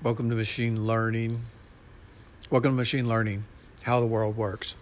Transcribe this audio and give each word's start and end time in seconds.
Welcome 0.00 0.30
to 0.30 0.36
Machine 0.36 0.86
Learning. 0.86 1.42
Welcome 2.50 2.70
to 2.70 2.76
Machine 2.76 3.08
Learning, 3.08 3.42
how 3.82 3.98
the 3.98 4.06
world 4.06 4.36
works. 4.36 4.76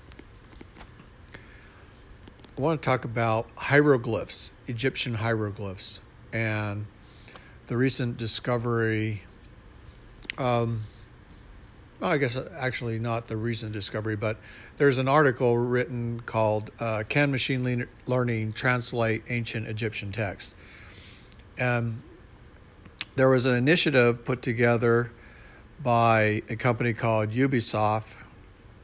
I 2.58 2.60
want 2.60 2.82
to 2.82 2.86
talk 2.86 3.06
about 3.06 3.48
hieroglyphs, 3.56 4.52
Egyptian 4.66 5.14
hieroglyphs, 5.14 6.02
and 6.34 6.84
the 7.68 7.78
recent 7.78 8.18
discovery. 8.18 9.22
Um, 10.36 10.84
well, 11.98 12.10
I 12.10 12.18
guess 12.18 12.36
actually 12.54 12.98
not 12.98 13.26
the 13.26 13.38
recent 13.38 13.72
discovery, 13.72 14.16
but 14.16 14.36
there's 14.76 14.98
an 14.98 15.08
article 15.08 15.56
written 15.56 16.20
called 16.26 16.70
uh, 16.78 17.04
Can 17.08 17.30
Machine 17.30 17.88
Learning 18.04 18.52
Translate 18.52 19.22
Ancient 19.30 19.66
Egyptian 19.66 20.12
Text? 20.12 20.54
And 21.56 22.02
there 23.16 23.30
was 23.30 23.46
an 23.46 23.54
initiative 23.54 24.24
put 24.26 24.42
together 24.42 25.10
by 25.82 26.42
a 26.48 26.56
company 26.56 26.92
called 26.92 27.30
Ubisoft. 27.30 28.14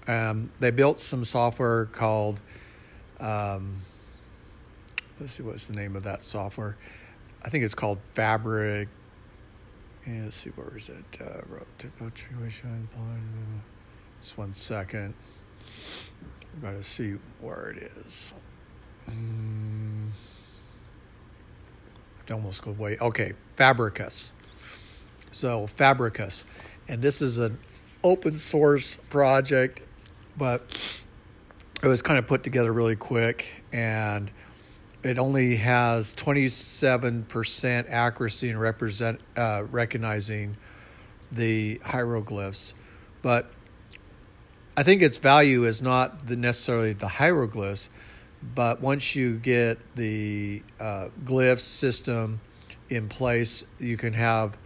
Um, 0.09 0.51
they 0.59 0.71
built 0.71 1.01
some 1.01 1.25
software 1.25 1.85
called, 1.87 2.41
um, 3.21 3.83
let's 5.21 5.35
see, 5.35 5.43
what's 5.43 5.67
the 5.67 5.75
name 5.75 5.95
of 5.97 6.03
that 6.05 6.23
software? 6.23 6.77
I 7.45 7.51
think 7.51 7.63
it's 7.63 7.75
called 7.75 7.99
Fabric. 8.15 8.89
Yeah, 10.07 10.25
let's 10.25 10.37
see, 10.37 10.51
where 10.51 10.77
is 10.77 10.89
it? 10.89 11.21
Uh, 11.21 11.43
just 14.21 14.39
one 14.39 14.55
second. 14.55 15.15
I've 16.55 16.63
got 16.63 16.71
to 16.73 16.83
see 16.83 17.17
where 17.41 17.71
it 17.71 17.83
is. 17.83 18.35
Mm 19.11 19.62
almost 22.31 22.63
go 22.63 22.71
away. 22.71 22.99
Okay, 23.01 23.33
Fabricius. 23.57 24.33
So 25.31 25.67
Fabricius, 25.67 26.45
and 26.89 27.01
this 27.01 27.23
is 27.23 27.39
an 27.39 27.59
open 28.05 28.39
source 28.39 28.97
project, 28.97 29.81
but 30.37 30.63
it 31.83 31.87
was 31.87 32.03
kind 32.03 32.19
of 32.19 32.27
put 32.27 32.43
together 32.43 32.73
really 32.73 32.97
quick, 32.97 33.65
and 33.73 34.31
it 35.03 35.19
only 35.19 35.57
has 35.57 36.15
27% 36.15 37.91
accuracy 37.91 38.51
in 38.51 38.59
represent 38.59 39.21
uh, 39.37 39.65
recognizing 39.71 40.57
the 41.33 41.79
hieroglyphs, 41.85 42.75
but 43.23 43.51
I 44.77 44.83
think 44.83 45.03
its 45.03 45.19
value 45.19 45.65
is 45.65 45.83
not 45.83 46.27
the 46.27 46.37
necessarily 46.37 46.93
the 46.93 47.09
hieroglyphs, 47.09 47.91
but 48.55 48.81
once 48.81 49.15
you 49.15 49.39
get 49.39 49.79
the 49.95 50.63
uh, 50.81 51.09
glyph 51.25 51.61
system 51.61 52.41
in 52.91 53.09
place, 53.09 53.65
you 53.79 53.97
can 53.97 54.13
have 54.13 54.59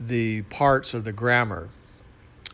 the 0.00 0.42
parts 0.42 0.94
of 0.94 1.04
the 1.04 1.12
grammar. 1.12 1.68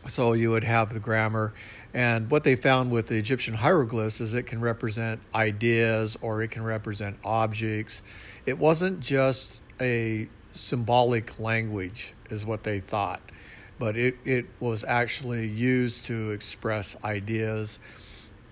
So 0.07 0.33
you 0.35 0.51
would 0.51 0.65
have 0.65 0.93
the 0.93 1.01
grammar. 1.01 1.55
And 1.95 2.31
what 2.31 2.45
they 2.45 2.57
found 2.57 2.91
with 2.91 3.07
the 3.07 3.17
Egyptian 3.17 3.55
hieroglyphs 3.55 4.21
is 4.21 4.35
it 4.35 4.45
can 4.45 4.61
represent 4.61 5.21
ideas 5.35 6.17
or 6.21 6.43
it 6.43 6.51
can 6.51 6.63
represent 6.63 7.19
objects. 7.25 8.03
It 8.47 8.59
wasn't 8.59 9.01
just 9.01 9.63
a 9.81 10.29
symbolic 10.53 11.39
language, 11.41 12.15
is 12.31 12.45
what 12.45 12.63
they 12.63 12.81
thought, 12.81 13.21
but 13.79 13.97
it, 13.97 14.17
it 14.25 14.47
was 14.61 14.85
actually 14.85 15.47
used 15.47 16.05
to 16.07 16.31
express 16.31 16.97
ideas. 17.05 17.79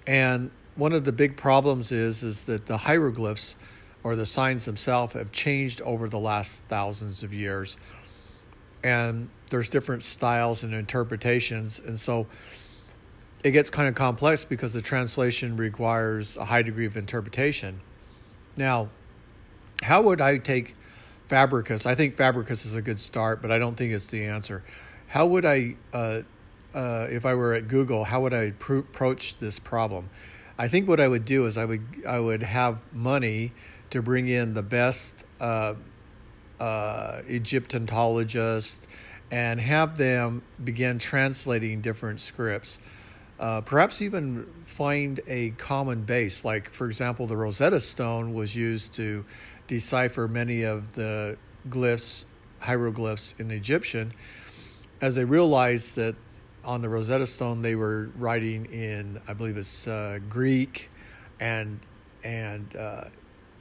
And 0.06 0.50
one 0.76 0.92
of 0.92 1.04
the 1.04 1.12
big 1.12 1.36
problems 1.36 1.92
is 1.92 2.22
is 2.22 2.44
that 2.44 2.66
the 2.66 2.76
hieroglyphs 2.76 3.56
or 4.02 4.14
the 4.14 4.26
signs 4.26 4.64
themselves 4.64 5.14
have 5.14 5.32
changed 5.32 5.80
over 5.82 6.08
the 6.08 6.18
last 6.18 6.62
thousands 6.68 7.22
of 7.22 7.34
years. 7.34 7.76
And 8.84 9.28
there's 9.50 9.68
different 9.68 10.02
styles 10.02 10.62
and 10.62 10.72
interpretations. 10.72 11.80
And 11.80 11.98
so 11.98 12.26
it 13.42 13.50
gets 13.50 13.68
kind 13.68 13.88
of 13.88 13.94
complex 13.94 14.44
because 14.44 14.72
the 14.72 14.82
translation 14.82 15.56
requires 15.56 16.36
a 16.36 16.44
high 16.44 16.62
degree 16.62 16.86
of 16.86 16.96
interpretation. 16.96 17.80
Now 18.56 18.90
how 19.82 20.02
would 20.02 20.20
i 20.20 20.38
take 20.38 20.74
fabricius? 21.28 21.86
I 21.86 21.94
think 21.94 22.16
fabricius 22.16 22.64
is 22.64 22.74
a 22.74 22.82
good 22.82 22.98
start 23.00 23.42
but 23.42 23.50
i 23.50 23.58
don't 23.58 23.76
think 23.76 23.92
it's 23.92 24.06
the 24.06 24.24
answer. 24.24 24.62
How 25.08 25.26
would 25.26 25.44
i 25.44 25.76
uh, 25.92 26.22
uh, 26.74 27.06
if 27.10 27.26
i 27.26 27.34
were 27.34 27.54
at 27.54 27.68
google 27.68 28.04
how 28.04 28.22
would 28.22 28.34
i 28.34 28.50
pr- 28.52 28.78
approach 28.78 29.38
this 29.38 29.58
problem 29.58 30.08
I 30.58 30.68
think 30.68 30.88
what 30.88 31.00
I 31.00 31.08
would 31.08 31.24
do 31.24 31.46
is 31.46 31.58
I 31.58 31.64
would 31.64 31.82
I 32.06 32.18
would 32.18 32.42
have 32.42 32.78
money 32.92 33.52
to 33.90 34.02
bring 34.02 34.28
in 34.28 34.54
the 34.54 34.62
best 34.62 35.24
uh, 35.40 35.74
uh, 36.58 37.20
Egyptologists 37.28 38.86
and 39.30 39.60
have 39.60 39.98
them 39.98 40.42
begin 40.62 40.98
translating 40.98 41.80
different 41.80 42.20
scripts. 42.20 42.78
Uh, 43.38 43.60
perhaps 43.60 44.00
even 44.00 44.46
find 44.64 45.20
a 45.26 45.50
common 45.50 46.02
base. 46.02 46.44
Like, 46.44 46.72
for 46.72 46.86
example, 46.86 47.26
the 47.26 47.36
Rosetta 47.36 47.80
Stone 47.80 48.32
was 48.32 48.56
used 48.56 48.94
to 48.94 49.26
decipher 49.66 50.26
many 50.26 50.62
of 50.62 50.94
the 50.94 51.36
glyphs, 51.68 52.24
hieroglyphs 52.60 53.34
in 53.38 53.50
Egyptian, 53.50 54.12
as 55.02 55.16
they 55.16 55.24
realized 55.24 55.96
that 55.96 56.14
on 56.66 56.82
the 56.82 56.88
Rosetta 56.88 57.26
Stone, 57.26 57.62
they 57.62 57.76
were 57.76 58.10
writing 58.16 58.66
in, 58.66 59.20
I 59.28 59.32
believe 59.32 59.56
it's 59.56 59.86
uh, 59.86 60.18
Greek 60.28 60.90
and 61.40 61.80
and 62.24 62.74
uh, 62.74 63.04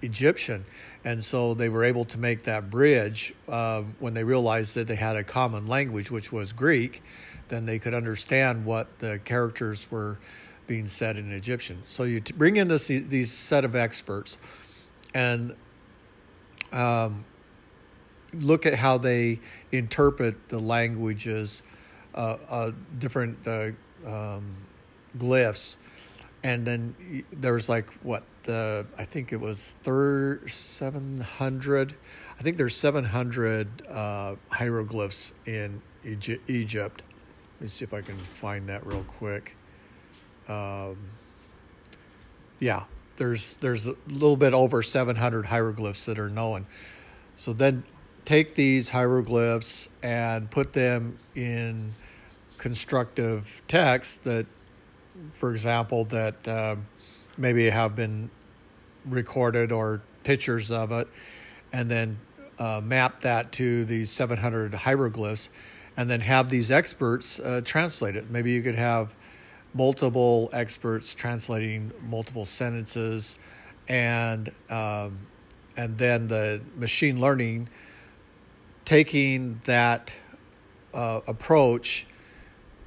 Egyptian, 0.01 0.65
and 1.03 1.23
so 1.23 1.53
they 1.53 1.69
were 1.69 1.85
able 1.85 2.03
to 2.05 2.17
make 2.17 2.43
that 2.43 2.71
bridge 2.71 3.33
uh, 3.47 3.83
when 3.99 4.15
they 4.15 4.23
realized 4.23 4.73
that 4.75 4.87
they 4.87 4.95
had 4.95 5.15
a 5.15 5.23
common 5.23 5.67
language, 5.67 6.09
which 6.09 6.31
was 6.31 6.51
Greek. 6.51 7.03
Then 7.47 7.67
they 7.67 7.77
could 7.77 7.93
understand 7.93 8.65
what 8.65 8.99
the 8.99 9.19
characters 9.23 9.85
were 9.91 10.17
being 10.65 10.87
said 10.87 11.17
in 11.17 11.31
Egyptian. 11.31 11.83
So 11.85 12.03
you 12.03 12.21
bring 12.21 12.57
in 12.57 12.67
this 12.67 12.87
these 12.87 13.31
set 13.31 13.65
of 13.65 13.75
experts, 13.75 14.39
and 15.13 15.55
um, 16.71 17.23
look 18.33 18.65
at 18.65 18.73
how 18.73 18.97
they 18.97 19.39
interpret 19.71 20.49
the 20.49 20.59
languages 20.59 21.61
uh, 22.15 22.37
uh, 22.49 22.71
different 22.99 23.37
uh, 23.47 23.69
um, 24.05 24.55
glyphs, 25.17 25.77
and 26.43 26.65
then 26.65 27.23
there's 27.31 27.69
like 27.69 27.89
what 28.03 28.23
the 28.43 28.85
I 28.97 29.03
think 29.03 29.33
it 29.33 29.39
was 29.39 29.75
thir- 29.83 30.47
700. 30.47 31.95
I 32.39 32.43
think 32.43 32.57
there's 32.57 32.75
700 32.75 33.87
uh, 33.87 34.35
hieroglyphs 34.49 35.33
in 35.45 35.81
Egypt. 36.03 37.03
Let 37.55 37.61
me 37.61 37.67
see 37.67 37.85
if 37.85 37.93
I 37.93 38.01
can 38.01 38.17
find 38.17 38.67
that 38.69 38.85
real 38.85 39.03
quick. 39.07 39.55
Um, 40.47 40.97
yeah, 42.59 42.83
there's 43.17 43.55
there's 43.55 43.87
a 43.87 43.95
little 44.07 44.37
bit 44.37 44.53
over 44.53 44.81
700 44.83 45.45
hieroglyphs 45.45 46.05
that 46.05 46.19
are 46.19 46.29
known. 46.29 46.65
So 47.35 47.53
then 47.53 47.83
take 48.23 48.55
these 48.55 48.89
hieroglyphs 48.89 49.89
and 50.01 50.49
put 50.49 50.73
them 50.73 51.17
in 51.35 51.93
constructive 52.65 53.61
text 53.67 54.23
that, 54.23 54.47
for 55.33 55.51
example, 55.51 56.03
that 56.03 56.47
uh, 56.47 56.75
maybe 57.37 57.69
have 57.69 57.95
been 57.95 58.27
recorded 59.05 59.71
or 59.71 60.01
pictures 60.23 60.71
of 60.71 60.91
it, 60.91 61.07
and 61.73 61.91
then 61.91 62.17
uh, 62.57 62.81
map 62.83 63.21
that 63.21 63.51
to 63.51 63.85
these 63.85 64.09
700 64.09 64.73
hieroglyphs, 64.73 65.51
and 65.95 66.09
then 66.09 66.21
have 66.21 66.49
these 66.49 66.71
experts 66.71 67.39
uh, 67.39 67.61
translate 67.63 68.15
it. 68.15 68.31
Maybe 68.31 68.51
you 68.53 68.63
could 68.63 68.73
have 68.73 69.13
multiple 69.75 70.49
experts 70.51 71.13
translating 71.13 71.91
multiple 72.09 72.47
sentences, 72.47 73.37
and 73.89 74.51
um, 74.71 75.19
and 75.77 75.95
then 75.99 76.25
the 76.25 76.61
machine 76.75 77.21
learning 77.21 77.69
taking 78.85 79.61
that 79.65 80.15
uh, 80.95 81.21
approach 81.27 82.07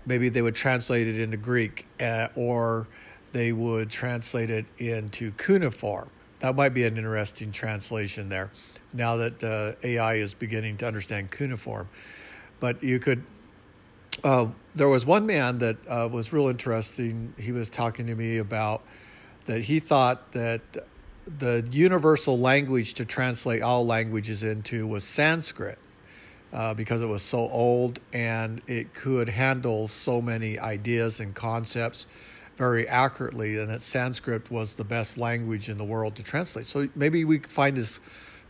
maybe 0.08 0.30
they 0.30 0.42
would 0.42 0.54
translate 0.54 1.06
it 1.06 1.20
into 1.20 1.36
Greek 1.36 1.86
uh, 2.00 2.28
or 2.34 2.88
they 3.32 3.52
would 3.52 3.90
translate 3.90 4.50
it 4.50 4.64
into 4.78 5.30
cuneiform. 5.32 6.08
That 6.40 6.56
might 6.56 6.70
be 6.70 6.84
an 6.84 6.96
interesting 6.96 7.52
translation 7.52 8.28
there 8.28 8.50
now 8.94 9.16
that 9.16 9.44
uh, 9.44 9.86
AI 9.86 10.14
is 10.14 10.32
beginning 10.32 10.78
to 10.78 10.86
understand 10.86 11.30
cuneiform. 11.30 11.88
But 12.58 12.82
you 12.82 12.98
could, 12.98 13.22
uh, 14.24 14.46
there 14.74 14.88
was 14.88 15.04
one 15.04 15.26
man 15.26 15.58
that 15.58 15.76
uh, 15.86 16.08
was 16.10 16.32
real 16.32 16.48
interesting. 16.48 17.34
He 17.38 17.52
was 17.52 17.68
talking 17.68 18.06
to 18.06 18.14
me 18.14 18.38
about 18.38 18.82
that 19.44 19.62
he 19.62 19.78
thought 19.78 20.32
that 20.32 20.62
the 21.26 21.68
universal 21.70 22.38
language 22.38 22.94
to 22.94 23.04
translate 23.04 23.60
all 23.60 23.84
languages 23.84 24.42
into 24.42 24.86
was 24.86 25.04
Sanskrit 25.04 25.78
uh, 26.52 26.74
because 26.74 27.02
it 27.02 27.06
was 27.06 27.22
so 27.22 27.48
old 27.50 28.00
and 28.12 28.62
it 28.66 28.94
could 28.94 29.28
handle 29.28 29.88
so 29.88 30.20
many 30.20 30.58
ideas 30.58 31.20
and 31.20 31.34
concepts 31.34 32.06
very 32.56 32.88
accurately, 32.88 33.56
and 33.58 33.70
that 33.70 33.80
Sanskrit 33.80 34.50
was 34.50 34.74
the 34.74 34.84
best 34.84 35.16
language 35.16 35.68
in 35.68 35.78
the 35.78 35.84
world 35.84 36.16
to 36.16 36.22
translate. 36.24 36.66
So 36.66 36.88
maybe 36.96 37.24
we 37.24 37.38
find 37.38 37.76
this 37.76 38.00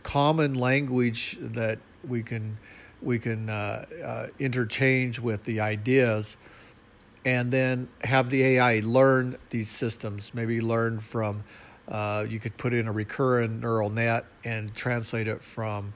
common 0.01 0.55
language 0.55 1.37
that 1.39 1.77
we 2.07 2.23
can 2.23 2.57
we 3.01 3.19
can 3.19 3.49
uh, 3.49 3.85
uh, 4.03 4.27
interchange 4.39 5.19
with 5.19 5.43
the 5.45 5.61
ideas 5.61 6.37
and 7.25 7.51
then 7.51 7.87
have 8.03 8.29
the 8.29 8.43
AI 8.43 8.81
learn 8.83 9.37
these 9.49 9.69
systems, 9.69 10.33
maybe 10.33 10.61
learn 10.61 10.99
from, 10.99 11.43
uh, 11.87 12.25
you 12.27 12.39
could 12.39 12.55
put 12.57 12.73
in 12.73 12.87
a 12.87 12.91
recurrent 12.91 13.61
neural 13.61 13.89
net 13.89 14.25
and 14.43 14.73
translate 14.75 15.27
it 15.27 15.41
from 15.41 15.93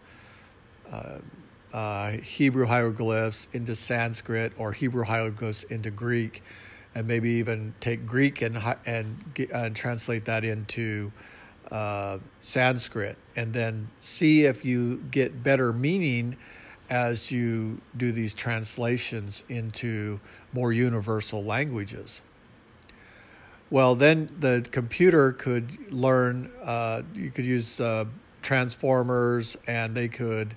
uh, 1.74 2.12
Hebrew 2.12 2.66
hieroglyphs 2.66 3.48
into 3.54 3.76
Sanskrit 3.76 4.54
or 4.58 4.72
Hebrew 4.72 5.04
hieroglyphs 5.04 5.64
into 5.64 5.92
Greek, 5.92 6.44
and 6.96 7.08
maybe 7.08 7.32
even 7.32 7.74
take 7.80 8.06
Greek 8.06 8.44
and, 8.44 8.58
and, 8.86 9.18
and 9.52 9.76
translate 9.76 10.26
that 10.26 10.46
into 10.46 11.12
uh, 11.72 12.20
Sanskrit, 12.40 13.18
and 13.36 13.52
then 13.52 13.90
see 14.00 14.46
if 14.46 14.64
you 14.64 14.98
get 15.10 15.42
better 15.42 15.74
meaning 15.74 16.38
as 16.90 17.32
you 17.32 17.82
do 17.98 18.12
these 18.12 18.36
translations 18.36 19.44
into 19.50 20.20
more 20.52 20.72
universal 20.72 21.44
languages. 21.44 22.22
Well, 23.72 23.96
then 23.96 24.30
the 24.40 24.64
computer 24.70 25.32
could 25.32 25.92
learn, 25.92 26.52
uh, 26.64 27.02
you 27.16 27.32
could 27.32 27.46
use 27.46 27.80
uh, 27.80 28.06
transformers, 28.44 29.58
and 29.66 29.96
they 29.96 30.08
could 30.08 30.56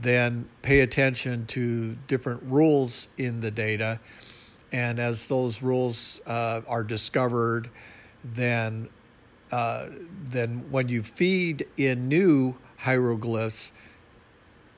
then 0.00 0.48
pay 0.62 0.80
attention 0.80 1.46
to 1.46 1.96
different 2.06 2.42
rules 2.44 3.08
in 3.18 3.40
the 3.40 3.50
data. 3.50 4.00
And 4.72 4.98
as 4.98 5.26
those 5.26 5.62
rules 5.62 6.20
uh, 6.26 6.60
are 6.68 6.84
discovered, 6.84 7.70
then 8.24 8.88
uh, 9.52 9.86
then 10.24 10.64
when 10.70 10.88
you 10.88 11.02
feed 11.02 11.66
in 11.76 12.08
new 12.08 12.56
hieroglyphs, 12.78 13.72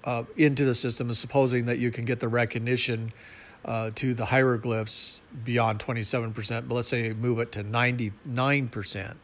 uh, 0.04 0.24
into 0.36 0.64
the 0.64 0.74
system, 0.74 1.08
and 1.08 1.16
supposing 1.16 1.66
that 1.66 1.78
you 1.78 1.90
can 1.90 2.04
get 2.04 2.20
the 2.20 2.28
recognition 2.28 3.12
uh, 3.64 3.90
to 3.94 4.14
the 4.14 4.24
hieroglyphs 4.24 5.20
beyond 5.44 5.80
27%, 5.80 6.68
but 6.68 6.74
let's 6.74 6.88
say 6.88 7.12
move 7.12 7.38
it 7.38 7.52
to 7.52 7.64
99%. 7.64 9.16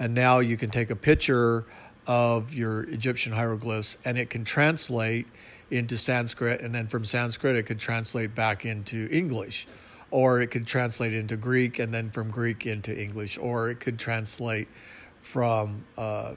And 0.00 0.14
now 0.14 0.38
you 0.38 0.56
can 0.56 0.70
take 0.70 0.90
a 0.90 0.96
picture 0.96 1.66
of 2.08 2.52
your 2.52 2.82
Egyptian 2.84 3.32
hieroglyphs 3.32 3.96
and 4.04 4.18
it 4.18 4.30
can 4.30 4.44
translate 4.44 5.26
into 5.70 5.96
Sanskrit, 5.96 6.62
and 6.62 6.74
then 6.74 6.88
from 6.88 7.04
Sanskrit, 7.04 7.54
it 7.54 7.64
could 7.64 7.78
translate 7.78 8.34
back 8.34 8.64
into 8.64 9.06
English. 9.10 9.68
Or 10.10 10.40
it 10.40 10.46
could 10.46 10.66
translate 10.66 11.12
into 11.12 11.36
Greek, 11.36 11.78
and 11.78 11.92
then 11.92 12.08
from 12.08 12.30
Greek 12.30 12.64
into 12.64 12.98
English. 12.98 13.36
Or 13.36 13.68
it 13.68 13.78
could 13.78 13.98
translate 13.98 14.66
from 15.20 15.84
uh, 15.98 16.32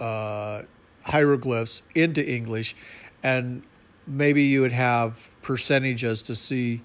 uh, 0.00 0.62
hieroglyphs 1.02 1.82
into 1.94 2.26
English 2.26 2.74
and 3.22 3.62
maybe 4.06 4.42
you 4.42 4.60
would 4.60 4.72
have 4.72 5.28
percentages 5.42 6.22
to 6.22 6.34
see 6.34 6.82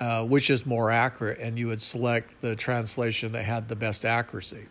uh, 0.00 0.24
which 0.24 0.48
is 0.48 0.64
more 0.64 0.92
accurate, 0.92 1.40
and 1.40 1.58
you 1.58 1.66
would 1.66 1.82
select 1.82 2.40
the 2.40 2.54
translation 2.54 3.32
that 3.32 3.44
had 3.44 3.68
the 3.68 3.74
best 3.74 4.04
accuracy. 4.04 4.64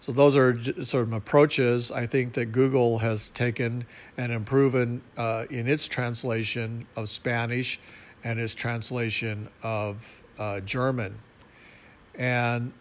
So 0.00 0.12
those 0.12 0.34
are 0.34 0.58
sort 0.82 1.06
of 1.06 1.12
approaches 1.12 1.92
I 1.92 2.06
think 2.06 2.32
that 2.34 2.46
Google 2.46 2.98
has 2.98 3.30
taken 3.30 3.86
and 4.16 4.32
improved 4.32 5.00
uh, 5.16 5.44
in 5.50 5.68
its 5.68 5.86
translation 5.86 6.86
of 6.96 7.08
Spanish 7.10 7.78
and 8.24 8.40
its 8.40 8.54
translation 8.54 9.48
of 9.62 10.22
uh, 10.38 10.60
German, 10.60 11.18
and 12.14 12.72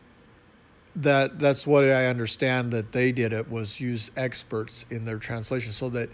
that 0.95 1.39
that's 1.39 1.67
what 1.67 1.83
I 1.83 2.07
understand 2.07 2.71
that 2.71 2.91
they 2.91 3.11
did 3.11 3.33
it 3.33 3.49
was 3.49 3.79
use 3.79 4.11
experts 4.17 4.85
in 4.89 5.05
their 5.05 5.17
translation 5.17 5.71
so 5.71 5.89
that 5.89 6.09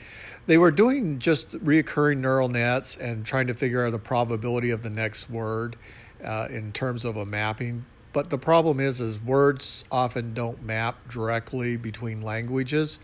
they 0.48 0.58
were 0.58 0.72
doing 0.72 1.20
just 1.20 1.52
reoccurring 1.64 2.18
neural 2.18 2.50
nets 2.50 2.98
and 2.98 3.26
trying 3.26 3.48
to 3.48 3.54
figure 3.54 3.86
out 3.86 3.92
the 3.92 4.00
probability 4.00 4.72
of 4.72 4.84
the 4.84 4.90
next 4.90 5.30
word 5.30 5.76
uh, 6.24 6.48
in 6.50 6.72
terms 6.72 7.06
of 7.06 7.18
a 7.18 7.26
mapping. 7.26 7.86
But 8.16 8.30
the 8.30 8.38
problem 8.38 8.80
is, 8.80 9.02
is 9.02 9.20
words 9.20 9.84
often 9.92 10.34
don't 10.34 10.64
map 10.64 11.10
directly 11.10 11.76
between 11.76 12.22
languages, 12.22 12.98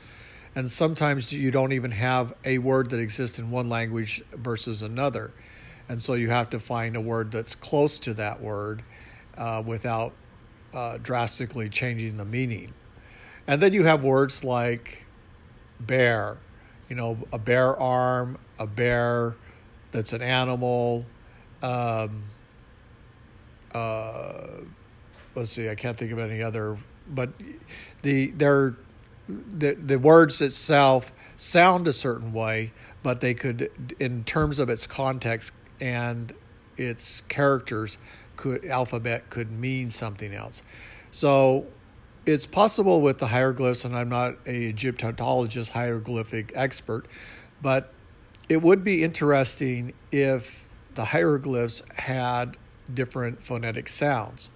and 0.55 0.71
sometimes 0.71 1.33
you 1.33 1.51
don't 1.51 1.73
even 1.73 1.91
have 1.91 2.33
a 2.45 2.59
word 2.59 2.91
that 2.91 2.99
exists 3.01 3.37
in 3.37 3.51
one 3.51 3.67
language 3.67 4.23
versus 4.31 4.83
another, 4.83 5.33
and 5.89 6.01
so 6.01 6.13
you 6.13 6.29
have 6.29 6.49
to 6.51 6.61
find 6.61 6.95
a 6.95 7.01
word 7.01 7.29
that's 7.29 7.55
close 7.55 7.99
to 7.99 8.13
that 8.13 8.41
word 8.41 8.83
uh, 9.37 9.61
without 9.65 10.13
uh, 10.73 10.97
drastically 11.03 11.67
changing 11.67 12.15
the 12.15 12.23
meaning. 12.23 12.73
And 13.47 13.61
then 13.61 13.73
you 13.73 13.83
have 13.83 14.05
words 14.05 14.45
like 14.45 15.05
bear, 15.81 16.37
you 16.87 16.95
know, 16.95 17.17
a 17.33 17.37
bare 17.37 17.77
arm, 17.77 18.37
a 18.57 18.65
bear 18.65 19.35
that's 19.91 20.13
an 20.13 20.21
animal. 20.21 21.05
Um, 21.61 22.23
uh, 23.75 24.47
let's 25.35 25.51
see, 25.51 25.69
I 25.69 25.75
can't 25.75 25.97
think 25.97 26.11
of 26.11 26.19
any 26.19 26.41
other, 26.41 26.77
but 27.07 27.29
the 28.01 28.31
they're 28.31 28.75
the 29.27 29.73
the 29.73 29.97
words 29.99 30.41
itself 30.41 31.11
sound 31.37 31.87
a 31.87 31.93
certain 31.93 32.33
way, 32.33 32.71
but 33.03 33.21
they 33.21 33.33
could, 33.33 33.71
in 33.99 34.23
terms 34.23 34.59
of 34.59 34.69
its 34.69 34.87
context 34.87 35.53
and 35.79 36.33
its 36.77 37.21
characters, 37.21 37.97
could 38.35 38.65
alphabet 38.65 39.29
could 39.29 39.51
mean 39.51 39.89
something 39.89 40.33
else. 40.33 40.63
So 41.11 41.65
it's 42.25 42.45
possible 42.45 43.01
with 43.01 43.17
the 43.17 43.27
hieroglyphs, 43.27 43.85
and 43.85 43.95
I'm 43.95 44.09
not 44.09 44.35
a 44.45 44.69
Egyptologist, 44.69 45.71
hieroglyphic 45.71 46.51
expert, 46.55 47.07
but 47.61 47.93
it 48.49 48.61
would 48.61 48.83
be 48.83 49.03
interesting 49.03 49.93
if 50.11 50.67
the 50.95 51.05
hieroglyphs 51.05 51.83
had 51.95 52.57
different 52.93 53.41
phonetic 53.41 53.87
sounds. 53.87 54.51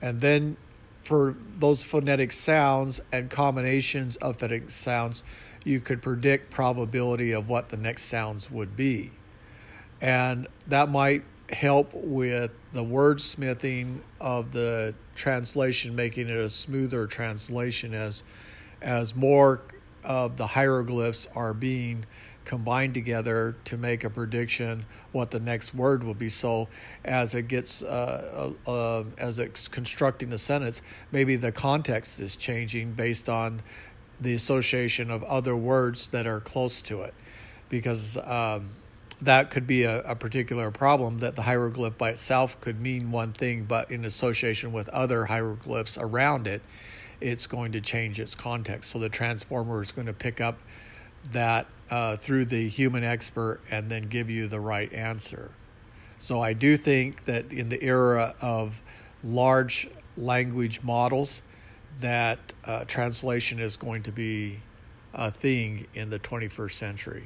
And 0.00 0.20
then 0.20 0.56
for 1.04 1.36
those 1.58 1.82
phonetic 1.84 2.32
sounds 2.32 3.00
and 3.12 3.30
combinations 3.30 4.16
of 4.16 4.36
phonetic 4.36 4.70
sounds, 4.70 5.22
you 5.64 5.80
could 5.80 6.02
predict 6.02 6.50
probability 6.50 7.32
of 7.32 7.48
what 7.48 7.68
the 7.68 7.76
next 7.76 8.04
sounds 8.04 8.50
would 8.50 8.76
be. 8.76 9.12
And 10.00 10.46
that 10.66 10.88
might 10.88 11.22
help 11.50 11.92
with 11.94 12.50
the 12.72 12.84
wordsmithing 12.84 14.00
of 14.20 14.52
the 14.52 14.94
translation, 15.14 15.94
making 15.94 16.28
it 16.28 16.36
a 16.36 16.48
smoother 16.48 17.06
translation 17.06 17.94
as 17.94 18.24
as 18.82 19.14
more 19.14 19.62
of 20.04 20.36
the 20.36 20.46
hieroglyphs 20.46 21.26
are 21.34 21.54
being 21.54 22.04
combined 22.46 22.94
together 22.94 23.56
to 23.64 23.76
make 23.76 24.04
a 24.04 24.08
prediction 24.08 24.86
what 25.12 25.30
the 25.30 25.40
next 25.40 25.74
word 25.74 26.02
will 26.02 26.14
be. 26.14 26.30
So 26.30 26.68
as 27.04 27.34
it 27.34 27.48
gets 27.48 27.82
uh, 27.82 28.54
uh, 28.66 28.70
uh 28.70 29.04
as 29.18 29.38
it's 29.38 29.68
constructing 29.68 30.30
the 30.30 30.38
sentence, 30.38 30.80
maybe 31.12 31.36
the 31.36 31.52
context 31.52 32.20
is 32.20 32.36
changing 32.36 32.92
based 32.92 33.28
on 33.28 33.60
the 34.20 34.32
association 34.32 35.10
of 35.10 35.22
other 35.24 35.54
words 35.54 36.08
that 36.08 36.26
are 36.26 36.40
close 36.40 36.80
to 36.82 37.02
it, 37.02 37.12
because. 37.68 38.16
Um, 38.16 38.70
that 39.22 39.48
could 39.48 39.66
be 39.66 39.84
a, 39.84 40.02
a, 40.02 40.14
particular 40.14 40.70
problem 40.70 41.20
that 41.20 41.36
the 41.36 41.40
hieroglyph 41.40 41.96
by 41.96 42.10
itself 42.10 42.60
could 42.60 42.78
mean 42.78 43.10
one 43.10 43.32
thing, 43.32 43.64
but 43.64 43.90
in 43.90 44.04
association 44.04 44.72
with 44.72 44.90
other 44.90 45.24
hieroglyphs 45.24 45.96
around 45.96 46.46
it, 46.46 46.60
it's 47.18 47.46
going 47.46 47.72
to 47.72 47.80
change 47.80 48.20
its 48.20 48.34
context. 48.34 48.90
So 48.90 48.98
the 48.98 49.08
transformer 49.08 49.80
is 49.80 49.90
going 49.90 50.06
to 50.06 50.12
pick 50.12 50.38
up 50.42 50.58
that 51.32 51.66
uh, 51.90 52.16
through 52.16 52.46
the 52.46 52.68
human 52.68 53.04
expert 53.04 53.60
and 53.70 53.90
then 53.90 54.02
give 54.02 54.28
you 54.30 54.48
the 54.48 54.60
right 54.60 54.92
answer. 54.92 55.50
So 56.18 56.40
I 56.40 56.52
do 56.52 56.76
think 56.76 57.24
that 57.26 57.52
in 57.52 57.68
the 57.68 57.82
era 57.82 58.34
of 58.40 58.82
large 59.22 59.88
language 60.16 60.82
models, 60.82 61.42
that 61.98 62.38
uh, 62.64 62.84
translation 62.84 63.58
is 63.58 63.76
going 63.76 64.02
to 64.04 64.12
be 64.12 64.58
a 65.14 65.30
thing 65.30 65.86
in 65.94 66.10
the 66.10 66.18
21st 66.18 66.72
century. 66.72 67.24